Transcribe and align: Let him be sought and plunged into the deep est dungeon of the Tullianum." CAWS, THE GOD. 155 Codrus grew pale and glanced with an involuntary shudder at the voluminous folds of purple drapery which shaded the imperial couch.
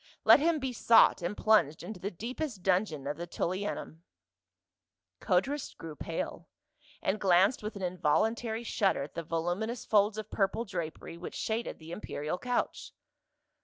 Let 0.23 0.39
him 0.39 0.57
be 0.57 0.73
sought 0.73 1.21
and 1.21 1.37
plunged 1.37 1.83
into 1.83 1.99
the 1.99 2.09
deep 2.09 2.41
est 2.41 2.63
dungeon 2.63 3.05
of 3.05 3.17
the 3.17 3.27
Tullianum." 3.27 4.01
CAWS, 5.19 5.19
THE 5.19 5.25
GOD. 5.27 5.27
155 5.27 5.27
Codrus 5.69 5.73
grew 5.75 5.95
pale 5.95 6.49
and 7.03 7.19
glanced 7.21 7.61
with 7.61 7.75
an 7.75 7.83
involuntary 7.83 8.63
shudder 8.63 9.03
at 9.03 9.13
the 9.13 9.21
voluminous 9.21 9.85
folds 9.85 10.17
of 10.17 10.31
purple 10.31 10.65
drapery 10.65 11.17
which 11.19 11.35
shaded 11.35 11.77
the 11.77 11.91
imperial 11.91 12.39
couch. 12.39 12.93